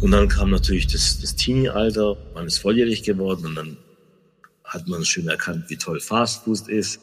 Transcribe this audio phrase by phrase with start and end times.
[0.00, 3.76] Und dann kam natürlich das, das Teenie-Alter, man ist volljährig geworden und dann
[4.64, 7.00] hat man schön erkannt, wie toll Fastfood ist.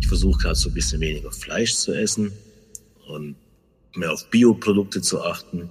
[0.00, 2.32] Ich versuche gerade so ein bisschen weniger Fleisch zu essen
[3.08, 3.36] und
[3.94, 5.70] mehr auf Bioprodukte zu achten.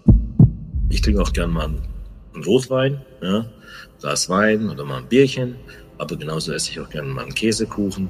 [0.89, 3.45] Ich trinke auch gern mal einen Rotwein, ja,
[3.99, 5.55] Glas Wein oder mal ein Bierchen,
[5.99, 8.09] aber genauso esse ich auch gerne mal einen Käsekuchen.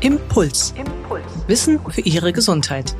[0.00, 0.72] Impuls.
[0.78, 1.22] Impuls.
[1.46, 2.94] Wissen für Ihre Gesundheit.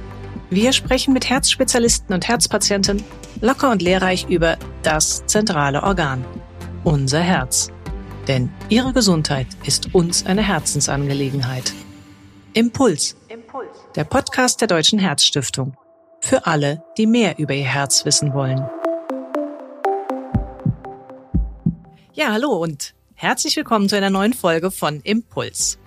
[0.50, 3.02] Wir sprechen mit Herzspezialisten und Herzpatienten
[3.40, 6.24] locker und lehrreich über das zentrale Organ,
[6.84, 7.70] unser Herz.
[8.28, 11.72] Denn Ihre Gesundheit ist uns eine Herzensangelegenheit.
[12.54, 13.16] Impuls.
[13.28, 13.68] Impuls.
[13.96, 15.76] Der Podcast der Deutschen Herzstiftung.
[16.20, 18.64] Für alle, die mehr über ihr Herz wissen wollen.
[22.14, 25.78] Ja, hallo und herzlich willkommen zu einer neuen Folge von Impuls.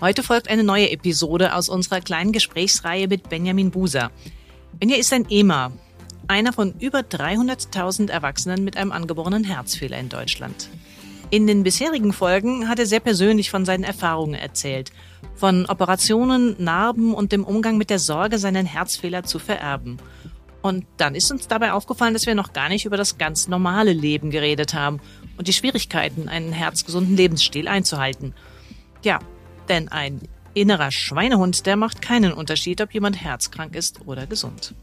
[0.00, 4.10] Heute folgt eine neue Episode aus unserer kleinen Gesprächsreihe mit Benjamin Buser.
[4.78, 5.72] Benja ist ein EMA,
[6.28, 10.68] einer von über 300.000 Erwachsenen mit einem angeborenen Herzfehler in Deutschland.
[11.30, 14.92] In den bisherigen Folgen hat er sehr persönlich von seinen Erfahrungen erzählt,
[15.34, 19.98] von Operationen, Narben und dem Umgang mit der Sorge, seinen Herzfehler zu vererben.
[20.62, 23.92] Und dann ist uns dabei aufgefallen, dass wir noch gar nicht über das ganz normale
[23.92, 25.00] Leben geredet haben
[25.36, 28.34] und die Schwierigkeiten, einen herzgesunden Lebensstil einzuhalten.
[29.04, 29.20] Ja,
[29.68, 30.20] denn ein
[30.54, 34.74] innerer Schweinehund, der macht keinen Unterschied, ob jemand herzkrank ist oder gesund.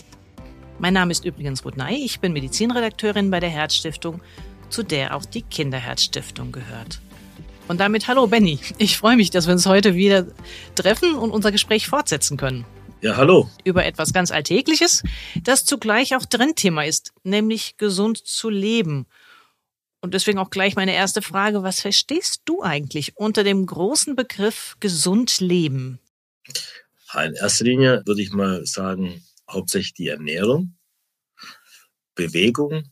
[0.78, 4.22] Mein Name ist übrigens Ruth Ney, ich bin Medizinredakteurin bei der Herzstiftung
[4.70, 7.00] zu der auch die Kinderherzstiftung gehört.
[7.68, 8.60] Und damit hallo Benny.
[8.78, 10.28] Ich freue mich, dass wir uns heute wieder
[10.76, 12.66] treffen und unser Gespräch fortsetzen können.
[13.02, 13.50] Ja, hallo.
[13.64, 15.04] Über etwas ganz Alltägliches,
[15.44, 19.06] das zugleich auch Trendthema ist, nämlich gesund zu leben.
[20.02, 24.76] Und deswegen auch gleich meine erste Frage, was verstehst du eigentlich unter dem großen Begriff
[24.80, 26.00] gesund leben?
[27.14, 30.78] In erster Linie würde ich mal sagen, hauptsächlich die Ernährung,
[32.16, 32.90] Bewegung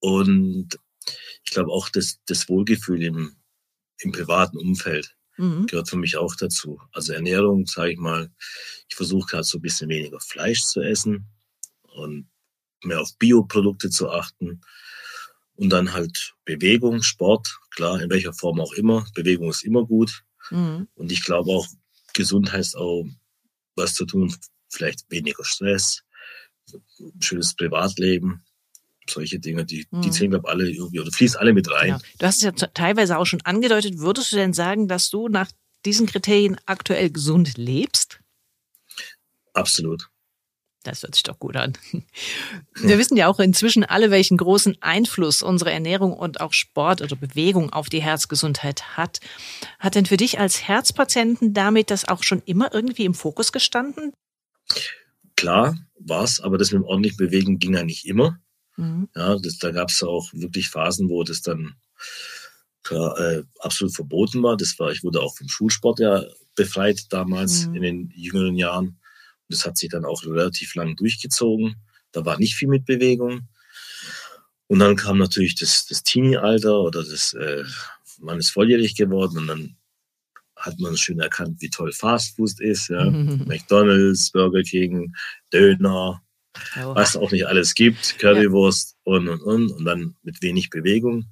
[0.00, 0.78] und
[1.44, 3.36] ich glaube auch das, das Wohlgefühl im,
[3.98, 5.66] im privaten Umfeld mhm.
[5.66, 6.80] gehört für mich auch dazu.
[6.92, 8.30] Also Ernährung, sage ich mal,
[8.88, 11.26] ich versuche gerade so ein bisschen weniger Fleisch zu essen
[11.82, 12.28] und
[12.82, 14.60] mehr auf Bioprodukte zu achten.
[15.54, 19.06] Und dann halt Bewegung, Sport, klar, in welcher Form auch immer.
[19.14, 20.22] Bewegung ist immer gut.
[20.50, 20.86] Mhm.
[20.94, 21.66] Und ich glaube auch,
[22.12, 23.06] gesund heißt auch,
[23.74, 24.34] was zu tun,
[24.76, 26.02] vielleicht weniger Stress,
[27.20, 28.44] schönes Privatleben
[29.10, 30.12] solche Dinge, die, die hm.
[30.12, 31.88] zählen, glaube alle irgendwie oder fließen alle mit rein.
[31.88, 32.00] Ja.
[32.18, 33.98] Du hast es ja teilweise auch schon angedeutet.
[33.98, 35.50] Würdest du denn sagen, dass du nach
[35.84, 38.20] diesen Kriterien aktuell gesund lebst?
[39.54, 40.08] Absolut.
[40.82, 41.72] Das hört sich doch gut an.
[42.74, 47.16] Wir wissen ja auch inzwischen alle, welchen großen Einfluss unsere Ernährung und auch Sport oder
[47.16, 49.18] Bewegung auf die Herzgesundheit hat.
[49.80, 54.12] Hat denn für dich als Herzpatienten damit das auch schon immer irgendwie im Fokus gestanden?
[55.36, 58.38] Klar war es, aber das mit dem ordentlichen Bewegen ging ja nicht immer.
[58.76, 59.08] Mhm.
[59.14, 61.76] Ja, das, da gab es auch wirklich Phasen, wo das dann
[62.82, 64.56] klar, äh, absolut verboten war.
[64.56, 66.24] Das war, ich wurde auch vom Schulsport ja
[66.54, 67.74] befreit damals mhm.
[67.74, 68.86] in den jüngeren Jahren.
[68.88, 68.98] Und
[69.48, 71.76] das hat sich dann auch relativ lang durchgezogen.
[72.12, 73.48] Da war nicht viel mit Bewegung.
[74.68, 77.62] Und dann kam natürlich das, das Teenie-Alter oder das, äh,
[78.18, 79.76] man ist volljährig geworden und dann
[80.66, 82.88] hat man schön erkannt, wie toll Fastfood ist.
[82.88, 83.04] Ja?
[83.10, 85.14] McDonalds, Burger King,
[85.52, 86.22] Döner,
[86.76, 86.94] oh.
[86.94, 89.12] was auch nicht alles gibt, Currywurst ja.
[89.14, 91.26] und und und und dann mit wenig Bewegung.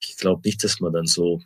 [0.00, 1.40] Ich glaube nicht, dass man dann so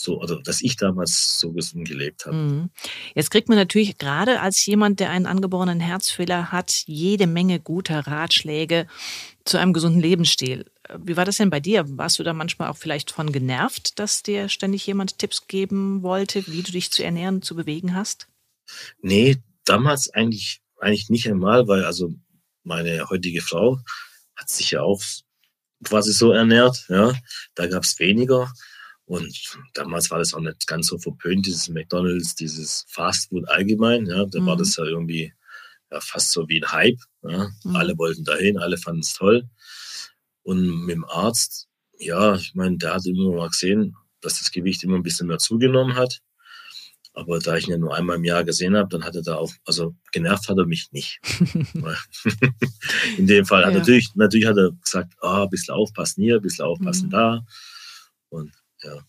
[0.00, 2.36] so, oder dass ich damals so gesund gelebt habe.
[2.36, 2.70] Mhm.
[3.14, 8.06] Jetzt kriegt man natürlich gerade als jemand, der einen angeborenen Herzfehler hat, jede Menge guter
[8.06, 8.86] Ratschläge
[9.44, 10.64] zu einem gesunden Lebensstil.
[10.98, 11.84] Wie war das denn bei dir?
[11.96, 16.46] Warst du da manchmal auch vielleicht von genervt, dass dir ständig jemand Tipps geben wollte,
[16.46, 18.28] wie du dich zu ernähren, zu bewegen hast?
[19.02, 22.12] Nee, damals eigentlich, eigentlich nicht einmal, weil also
[22.62, 23.78] meine heutige Frau
[24.36, 25.02] hat sich ja auch
[25.84, 26.86] quasi so ernährt.
[26.88, 27.12] Ja,
[27.54, 28.52] da gab es weniger.
[29.04, 34.06] Und damals war das auch nicht ganz so verpönt, dieses McDonalds, dieses Fastfood allgemein.
[34.06, 34.46] Ja, da mhm.
[34.46, 35.32] war das ja irgendwie
[35.90, 37.00] ja, fast so wie ein Hype.
[37.22, 37.48] Ja.
[37.64, 37.76] Mhm.
[37.76, 39.48] Alle wollten dahin, alle fanden es toll.
[40.50, 44.82] Und mit dem Arzt, ja, ich meine, der hat immer mal gesehen, dass das Gewicht
[44.82, 46.22] immer ein bisschen mehr zugenommen hat.
[47.12, 49.36] Aber da ich ihn ja nur einmal im Jahr gesehen habe, dann hat er da
[49.36, 51.20] auch, also genervt hat er mich nicht.
[53.16, 53.78] In dem Fall hat ja.
[53.78, 57.10] natürlich, natürlich hat er gesagt, ah, ein bisschen aufpassen hier, ein bisschen aufpassen mhm.
[57.10, 57.44] da.
[58.30, 58.52] Und
[58.82, 59.04] ja.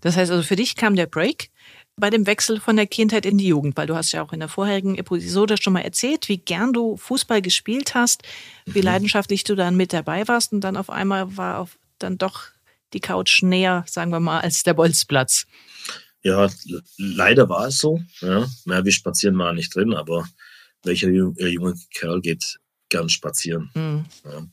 [0.00, 1.50] Das heißt also, für dich kam der Break
[1.98, 4.40] bei dem Wechsel von der Kindheit in die Jugend, weil du hast ja auch in
[4.40, 8.22] der vorherigen Episode schon mal erzählt, wie gern du Fußball gespielt hast,
[8.66, 8.84] wie mhm.
[8.84, 12.44] leidenschaftlich du dann mit dabei warst und dann auf einmal war auf, dann doch
[12.92, 15.46] die Couch näher, sagen wir mal, als der Bolzplatz.
[16.22, 16.48] Ja,
[16.96, 18.00] leider war es so.
[18.20, 18.46] Ja.
[18.64, 20.26] Mehr wie spazieren war nicht drin, aber
[20.82, 22.58] welcher äh, junge Kerl geht
[22.88, 23.70] gern spazieren?
[23.74, 24.04] Mhm.
[24.24, 24.46] Ja.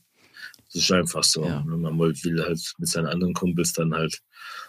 [0.72, 1.44] Das ist einfach so.
[1.44, 1.62] Ja.
[1.64, 4.20] Man will halt mit seinen anderen Kumpels dann halt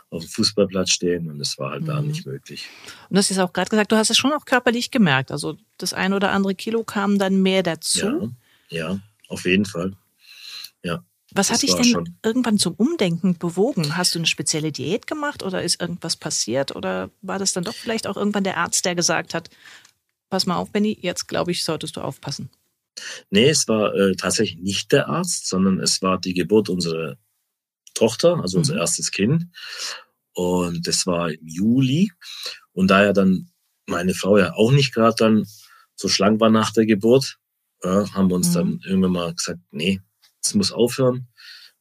[0.09, 1.87] auf dem Fußballplatz stehen und das war halt mhm.
[1.87, 2.69] da nicht möglich.
[3.09, 5.31] Und du hast jetzt auch gerade gesagt, du hast es schon auch körperlich gemerkt.
[5.31, 8.33] Also das ein oder andere Kilo kam dann mehr dazu.
[8.69, 9.93] Ja, ja auf jeden Fall.
[10.83, 11.03] Ja.
[11.33, 12.15] Was hat dich denn schon.
[12.23, 13.97] irgendwann zum Umdenken bewogen?
[13.97, 16.75] Hast du eine spezielle Diät gemacht oder ist irgendwas passiert?
[16.75, 19.49] Oder war das dann doch vielleicht auch irgendwann der Arzt, der gesagt hat,
[20.29, 22.49] pass mal auf, Benny, jetzt glaube ich, solltest du aufpassen?
[23.29, 27.17] Nee, es war äh, tatsächlich nicht der Arzt, sondern es war die Geburt unserer
[27.97, 28.79] Tochter, also unser mhm.
[28.79, 29.45] erstes Kind.
[30.33, 32.11] Und das war im Juli.
[32.73, 33.49] Und da ja dann
[33.87, 35.45] meine Frau ja auch nicht gerade dann
[35.95, 37.37] so schlank war nach der Geburt,
[37.83, 38.53] ja, haben wir uns mhm.
[38.53, 40.01] dann irgendwann mal gesagt, nee,
[40.43, 41.27] es muss aufhören.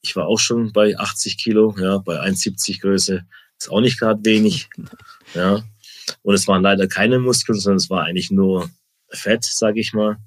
[0.00, 3.26] Ich war auch schon bei 80 Kilo, ja, bei 1,70 Größe.
[3.58, 4.68] Ist auch nicht gerade wenig.
[5.34, 5.62] ja.
[6.22, 8.70] Und es waren leider keine Muskeln, sondern es war eigentlich nur
[9.10, 10.18] Fett, sage ich mal.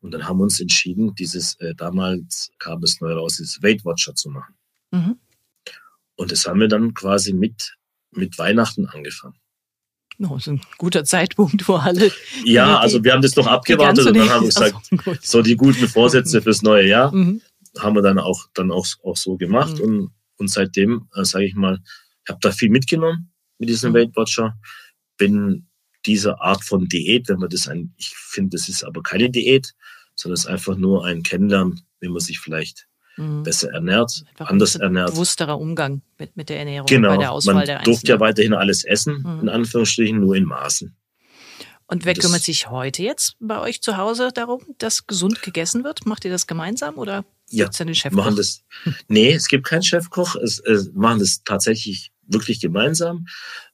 [0.00, 3.84] Und dann haben wir uns entschieden, dieses, äh, damals kam es neu raus, dieses Weight
[3.84, 4.54] Watcher zu machen.
[4.94, 5.18] Mhm.
[6.16, 7.76] Und das haben wir dann quasi mit,
[8.12, 9.36] mit Weihnachten angefangen.
[10.20, 12.12] Oh, das ist ein guter Zeitpunkt, wo alle.
[12.44, 15.56] Ja, also wir haben das noch abgewartet und dann haben wir gesagt, also, so die
[15.56, 17.40] guten Vorsätze fürs neue Jahr mhm.
[17.78, 19.78] haben wir dann auch, dann auch, auch so gemacht.
[19.78, 19.84] Mhm.
[19.84, 21.80] Und, und seitdem, äh, sage ich mal,
[22.24, 23.96] ich habe da viel mitgenommen mit diesem mhm.
[23.96, 24.56] Weight Watcher.
[25.16, 25.66] Bin
[26.06, 29.74] dieser Art von Diät, wenn man das ein, ich finde, das ist aber keine Diät,
[30.14, 33.42] sondern es ist einfach nur ein Kennenlernen, wie man sich vielleicht mhm.
[33.42, 35.12] besser ernährt, einfach anders ernährt.
[35.12, 37.10] Bewussterer Umgang mit, mit der Ernährung genau.
[37.10, 37.94] bei der Auswahl man der Einzelnen.
[37.94, 39.40] durfte ja weiterhin alles essen, mhm.
[39.42, 40.96] in Anführungsstrichen, nur in Maßen.
[41.86, 45.84] Und wer das, kümmert sich heute jetzt bei euch zu Hause darum, dass gesund gegessen
[45.84, 46.06] wird?
[46.06, 48.16] Macht ihr das gemeinsam oder ja, gibt's den Chefkoch?
[48.24, 48.64] Machen das,
[49.08, 50.34] nee, es gibt keinen Chefkoch.
[50.36, 53.26] Es, es machen das tatsächlich wirklich gemeinsam.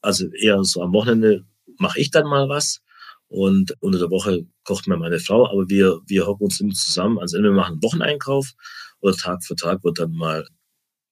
[0.03, 1.45] Also eher so am Wochenende
[1.79, 2.83] mache ich dann mal was.
[3.31, 7.19] Und unter der Woche kocht mir meine Frau, aber wir, wir hocken uns immer zusammen.
[7.21, 8.53] Also entweder wir machen einen Wocheneinkauf
[9.01, 10.47] oder Tag für Tag wird dann mal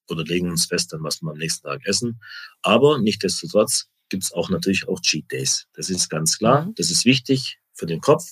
[0.08, 2.20] oder legen uns fest, dann was wir am nächsten Tag essen.
[2.62, 5.68] Aber nichtdestotrotz gibt es auch natürlich auch Cheat Days.
[5.74, 6.66] Das ist ganz klar.
[6.66, 6.74] Mhm.
[6.74, 8.24] Das ist wichtig für den Kopf.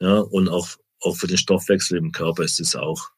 [0.00, 0.68] Ja, und auch,
[1.00, 3.10] auch für den Stoffwechsel im Körper ist es auch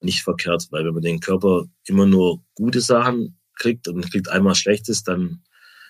[0.00, 4.54] nicht verkehrt, weil wenn man den Körper immer nur gute Sachen kriegt und kriegt einmal
[4.54, 5.42] Schlechtes, dann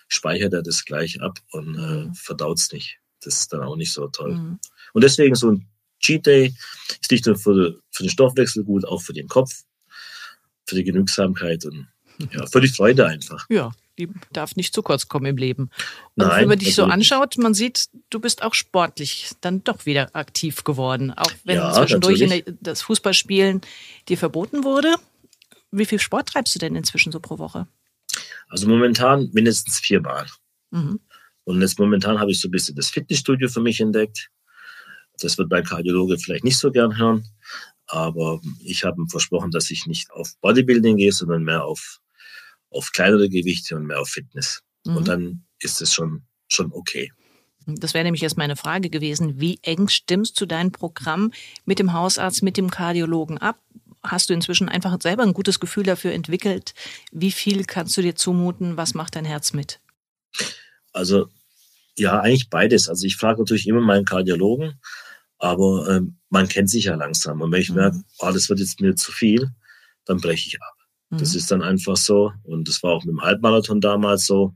[0.07, 2.13] speichert er das gleich ab und äh, mhm.
[2.13, 2.99] verdaut es nicht.
[3.21, 4.35] Das ist dann auch nicht so toll.
[4.35, 4.59] Mhm.
[4.93, 5.67] Und deswegen so ein
[5.99, 6.53] Cheat Day
[7.01, 9.63] ist nicht nur für, für den Stoffwechsel gut, auch für den Kopf,
[10.65, 11.87] für die Genügsamkeit und
[12.31, 13.45] ja, für die Freude einfach.
[13.49, 15.69] Ja, die darf nicht zu kurz kommen im Leben.
[16.15, 19.85] Und Nein, wenn man dich so anschaut, man sieht, du bist auch sportlich dann doch
[19.85, 21.11] wieder aktiv geworden.
[21.11, 23.61] Auch wenn ja, zwischendurch der, das Fußballspielen
[24.07, 24.95] dir verboten wurde.
[25.71, 27.67] Wie viel Sport treibst du denn inzwischen so pro Woche?
[28.49, 30.27] Also momentan mindestens viermal.
[30.71, 30.99] Mhm.
[31.43, 34.29] Und jetzt momentan habe ich so ein bisschen das Fitnessstudio für mich entdeckt.
[35.19, 37.25] Das wird mein Kardiologe vielleicht nicht so gern hören,
[37.87, 41.99] aber ich habe ihm versprochen, dass ich nicht auf Bodybuilding gehe, sondern mehr auf,
[42.69, 44.61] auf kleinere Gewichte und mehr auf Fitness.
[44.85, 44.97] Mhm.
[44.97, 47.11] Und dann ist es schon, schon okay.
[47.65, 49.41] Das wäre nämlich jetzt meine Frage gewesen.
[49.41, 51.31] Wie eng stimmst du dein Programm
[51.65, 53.59] mit dem Hausarzt, mit dem Kardiologen ab?
[54.11, 56.73] Hast du inzwischen einfach selber ein gutes Gefühl dafür entwickelt?
[57.11, 58.77] Wie viel kannst du dir zumuten?
[58.77, 59.79] Was macht dein Herz mit?
[60.93, 61.29] Also
[61.97, 62.89] ja, eigentlich beides.
[62.89, 64.79] Also ich frage natürlich immer meinen Kardiologen,
[65.39, 67.41] aber ähm, man kennt sich ja langsam.
[67.41, 67.77] Und wenn ich mhm.
[67.77, 69.49] merke, oh, das wird jetzt mir zu viel,
[70.05, 70.75] dann breche ich ab.
[71.09, 71.17] Mhm.
[71.17, 72.31] Das ist dann einfach so.
[72.43, 74.53] Und das war auch mit dem Halbmarathon damals so.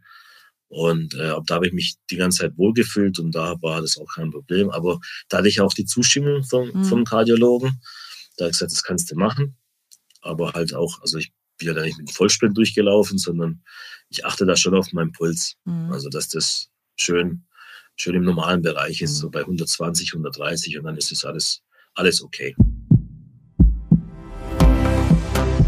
[0.68, 4.08] Und äh, da habe ich mich die ganze Zeit wohlgefühlt und da war das auch
[4.16, 4.70] kein Problem.
[4.70, 6.86] Aber da hatte ich auch die Zustimmung vom, mhm.
[6.86, 7.82] vom Kardiologen.
[8.42, 9.56] Da habe ich gesagt, das kannst du machen.
[10.22, 13.64] Aber halt auch, also ich bin ja da nicht mit dem Vollsprint durchgelaufen, sondern
[14.10, 15.58] ich achte da schon auf meinen Puls.
[15.66, 15.92] Mhm.
[15.92, 17.46] Also dass das schön
[17.96, 21.62] schön im normalen Bereich ist, so bei 120, 130 und dann ist es alles,
[21.94, 22.56] alles okay.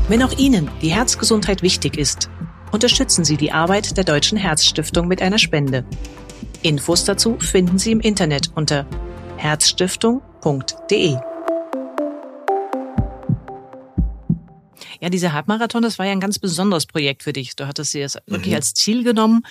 [0.08, 2.30] Wenn auch Ihnen die Herzgesundheit wichtig ist,
[2.72, 5.86] unterstützen Sie die Arbeit der Deutschen Herzstiftung mit einer Spende.
[6.62, 8.88] Infos dazu finden Sie im Internet unter
[9.38, 11.33] herzstiftung.de.
[15.04, 17.56] Ja, dieser Halbmarathon, das war ja ein ganz besonderes Projekt für dich.
[17.56, 18.56] Du hattest dir das wirklich mhm.
[18.56, 19.44] als Ziel genommen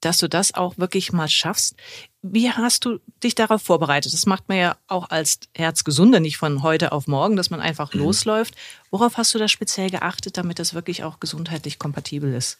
[0.00, 1.76] dass du das auch wirklich mal schaffst.
[2.22, 4.12] Wie hast du dich darauf vorbereitet?
[4.12, 7.94] Das macht man ja auch als Herzgesunder nicht von heute auf morgen, dass man einfach
[7.94, 8.00] mhm.
[8.00, 8.54] losläuft.
[8.90, 12.58] Worauf hast du da speziell geachtet, damit das wirklich auch gesundheitlich kompatibel ist?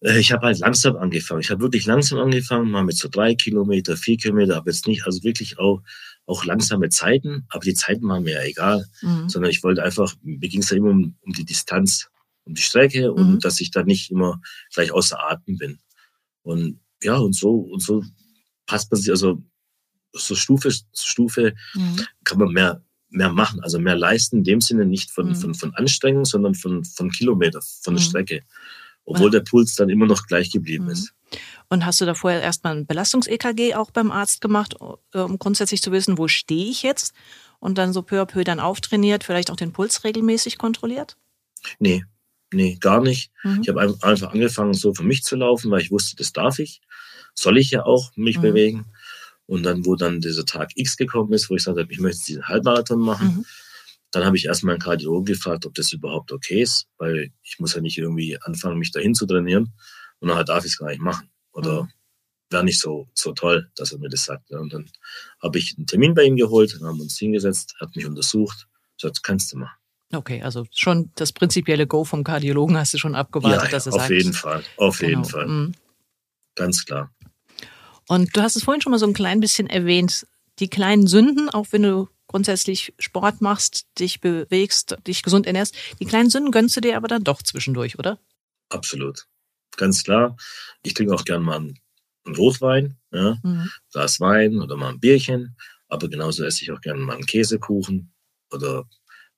[0.00, 1.40] Äh, ich habe halt langsam angefangen.
[1.40, 5.06] Ich habe wirklich langsam angefangen, mal mit so drei Kilometer, vier Kilometer, aber jetzt nicht,
[5.06, 5.82] also wirklich auch,
[6.30, 7.44] auch langsame Zeiten.
[7.48, 9.28] Aber die Zeiten waren mir ja egal, mhm.
[9.28, 12.08] sondern ich wollte einfach, mir ging es ja immer um, um die Distanz,
[12.44, 13.38] um die Strecke und mhm.
[13.40, 14.40] dass ich da nicht immer
[14.72, 15.78] gleich außer Atem bin.
[16.42, 18.04] Und ja, und so, und so
[18.66, 19.42] passt man sich, also
[20.12, 22.00] so Stufe zu Stufe mhm.
[22.24, 22.82] kann man mehr
[23.12, 25.34] mehr machen, also mehr leisten, in dem Sinne nicht von, mhm.
[25.34, 28.08] von, von Anstrengung, sondern von, von Kilometer, von der mhm.
[28.08, 28.42] Strecke.
[29.04, 30.90] Obwohl der Puls dann immer noch gleich geblieben mhm.
[30.90, 31.12] ist.
[31.68, 35.92] Und hast du da vorher erstmal ein Belastungs-EKG auch beim Arzt gemacht, um grundsätzlich zu
[35.92, 37.14] wissen, wo stehe ich jetzt?
[37.60, 41.16] Und dann so peu à peu dann auftrainiert, vielleicht auch den Puls regelmäßig kontrolliert?
[41.78, 42.04] Nee,
[42.52, 43.30] nee, gar nicht.
[43.44, 43.60] Mhm.
[43.62, 46.80] Ich habe einfach angefangen, so für mich zu laufen, weil ich wusste, das darf ich.
[47.34, 48.42] Soll ich ja auch mich mhm.
[48.42, 48.86] bewegen.
[49.46, 52.24] Und dann, wo dann dieser Tag X gekommen ist, wo ich gesagt habe, ich möchte
[52.24, 53.46] diesen Halbmarathon machen, mhm.
[54.10, 57.74] dann habe ich erstmal einen Kardiologen gefragt, ob das überhaupt okay ist, weil ich muss
[57.74, 59.72] ja nicht irgendwie anfangen, mich dahin zu trainieren.
[60.20, 61.30] Und nachher darf ich es gar nicht machen.
[61.52, 61.88] Oder mhm.
[62.50, 64.50] wäre nicht so, so toll, dass er mir das sagt.
[64.50, 64.90] Und dann
[65.42, 68.68] habe ich einen Termin bei ihm geholt, dann haben wir uns hingesetzt, hat mich untersucht,
[69.00, 69.76] gesagt, kannst du machen.
[70.12, 73.92] Okay, also schon das prinzipielle Go vom Kardiologen hast du schon abgewartet, ja, dass er
[73.94, 74.10] auf sagt.
[74.10, 75.08] Auf jeden Fall, auf genau.
[75.08, 75.46] jeden Fall.
[75.46, 75.74] Mhm.
[76.56, 77.14] Ganz klar.
[78.08, 80.26] Und du hast es vorhin schon mal so ein klein bisschen erwähnt,
[80.58, 86.06] die kleinen Sünden, auch wenn du grundsätzlich Sport machst, dich bewegst, dich gesund ernährst, die
[86.06, 88.18] kleinen Sünden gönnst du dir aber dann doch zwischendurch, oder?
[88.68, 89.26] Absolut
[89.76, 90.36] ganz klar.
[90.82, 91.78] Ich trinke auch gern mal einen,
[92.36, 93.70] Rotwein, ja, mhm.
[93.92, 95.56] Glas Wein oder mal ein Bierchen.
[95.88, 98.12] Aber genauso esse ich auch gerne mal einen Käsekuchen
[98.52, 98.84] oder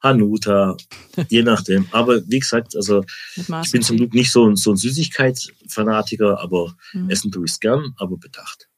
[0.03, 0.77] Hanuta,
[1.29, 1.87] je nachdem.
[1.93, 3.05] Aber wie gesagt, also
[3.37, 7.09] ich bin zum Glück nicht so, so ein Süßigkeitsfanatiker, aber mhm.
[7.09, 8.69] essen tue ich es gern, aber bedacht.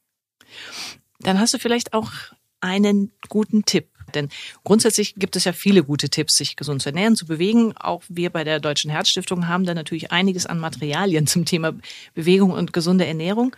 [1.20, 2.12] Dann hast du vielleicht auch
[2.60, 4.28] einen guten Tipp denn
[4.64, 7.76] grundsätzlich gibt es ja viele gute Tipps, sich gesund zu ernähren, zu bewegen.
[7.76, 11.74] Auch wir bei der Deutschen Herzstiftung haben da natürlich einiges an Materialien zum Thema
[12.14, 13.54] Bewegung und gesunde Ernährung.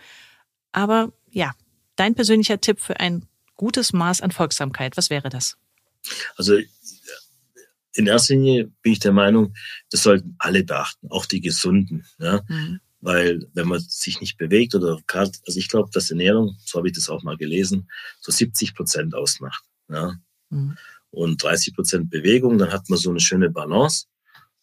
[0.71, 1.51] Aber ja,
[1.95, 3.25] dein persönlicher Tipp für ein
[3.55, 5.57] gutes Maß an Folgsamkeit, was wäre das?
[6.35, 6.57] Also
[7.97, 9.55] in erster Linie bin ich der Meinung,
[9.89, 12.05] das sollten alle beachten, auch die Gesunden.
[12.19, 12.41] Ja?
[12.47, 12.79] Mhm.
[13.01, 16.87] Weil wenn man sich nicht bewegt oder gerade, also ich glaube, dass Ernährung, so habe
[16.87, 17.89] ich das auch mal gelesen,
[18.19, 19.63] so 70 Prozent ausmacht.
[19.89, 20.13] Ja?
[20.49, 20.77] Mhm.
[21.09, 24.05] Und 30 Prozent Bewegung, dann hat man so eine schöne Balance,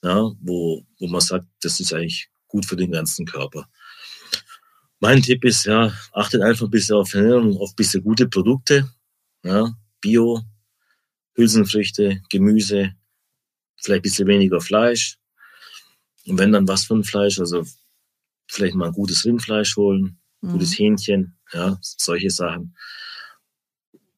[0.02, 3.68] ja, wo, wo man sagt, das ist eigentlich gut für den ganzen Körper.
[5.00, 8.90] Mein Tipp ist, ja, achtet einfach ein bisschen auf Ernährung, auf ein bisschen gute Produkte,
[9.42, 10.42] ja, Bio,
[11.34, 12.94] Hülsenfrüchte, Gemüse,
[13.76, 15.18] vielleicht ein bisschen weniger Fleisch.
[16.26, 17.64] Und wenn dann was von Fleisch, also
[18.46, 20.52] vielleicht mal ein gutes Rindfleisch holen, mhm.
[20.52, 22.76] gutes Hähnchen, ja, solche Sachen.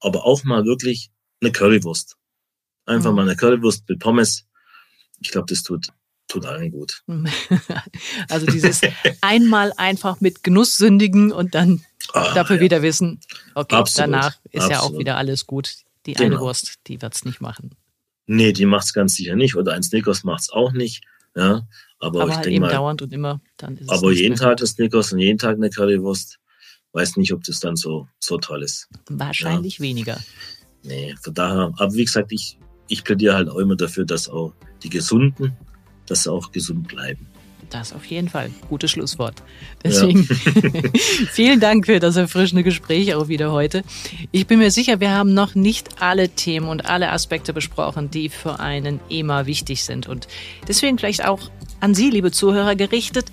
[0.01, 2.17] Aber auch mal wirklich eine Currywurst.
[2.87, 3.17] Einfach mhm.
[3.17, 4.47] mal eine Currywurst mit Pommes.
[5.21, 5.89] Ich glaube, das tut,
[6.29, 7.03] tut allen gut.
[8.29, 8.81] also dieses
[9.21, 12.63] einmal einfach mit Genuss sündigen und dann ah, dafür ja.
[12.63, 13.21] wieder wissen,
[13.55, 14.13] okay, Absolut.
[14.13, 14.71] danach ist Absolut.
[14.71, 15.75] ja auch wieder alles gut.
[16.07, 16.37] Die genau.
[16.37, 17.75] eine Wurst, die wird's nicht machen.
[18.27, 19.57] Nee, die macht's ganz sicher nicht.
[19.57, 21.03] Oder ein Snickers macht's auch nicht.
[21.35, 21.67] Ja,
[21.99, 23.41] aber, aber ich halt denke mal, dauernd und immer.
[23.89, 26.39] Aber jeden Tag das Snickers und jeden Tag eine Currywurst.
[26.93, 28.89] Weiß nicht, ob das dann so, so toll ist.
[29.11, 29.85] Wahrscheinlich ja.
[29.85, 30.19] weniger.
[30.87, 34.53] Nee, von daher, aber wie gesagt, ich, ich plädiere halt auch immer dafür, dass auch
[34.83, 35.53] die Gesunden,
[36.07, 37.27] dass sie auch gesund bleiben.
[37.71, 38.51] Das auf jeden Fall.
[38.69, 39.43] Gutes Schlusswort.
[39.83, 40.91] Deswegen ja.
[41.33, 43.83] vielen Dank für das erfrischende Gespräch auch wieder heute.
[44.31, 48.29] Ich bin mir sicher, wir haben noch nicht alle Themen und alle Aspekte besprochen, die
[48.29, 50.07] für einen EMA wichtig sind.
[50.07, 50.29] Und
[50.69, 51.51] deswegen vielleicht auch
[51.81, 53.27] an Sie, liebe Zuhörer, gerichtet.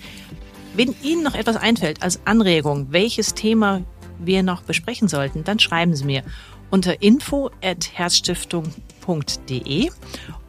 [0.76, 3.82] Wenn Ihnen noch etwas einfällt als Anregung, welches Thema
[4.18, 6.24] wir noch besprechen sollten, dann schreiben Sie mir
[6.74, 9.90] unter info.herzstiftung.de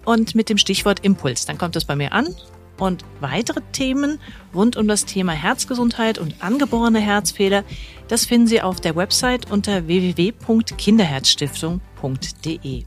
[0.06, 1.46] und mit dem Stichwort Impuls.
[1.46, 2.34] Dann kommt es bei mir an.
[2.80, 4.20] Und weitere Themen
[4.54, 7.64] rund um das Thema Herzgesundheit und angeborene Herzfehler,
[8.08, 12.84] das finden Sie auf der Website unter www.kinderherzstiftung.de.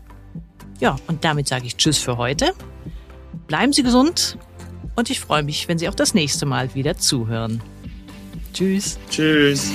[0.81, 2.55] Ja, und damit sage ich Tschüss für heute.
[3.47, 4.37] Bleiben Sie gesund
[4.97, 7.63] und ich freue mich, wenn Sie auch das nächste Mal wieder zuhören.
[8.53, 8.99] Tschüss.
[9.09, 9.71] Tschüss.